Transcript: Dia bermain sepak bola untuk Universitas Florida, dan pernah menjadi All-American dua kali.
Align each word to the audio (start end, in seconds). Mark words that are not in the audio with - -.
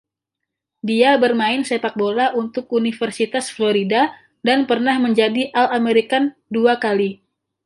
Dia 0.89 1.11
bermain 1.23 1.61
sepak 1.69 1.93
bola 2.01 2.25
untuk 2.41 2.65
Universitas 2.81 3.45
Florida, 3.55 4.03
dan 4.47 4.59
pernah 4.69 4.97
menjadi 5.05 5.43
All-American 5.61 6.23
dua 6.55 6.73
kali. 6.85 7.09